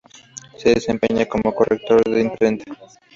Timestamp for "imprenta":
2.21-2.63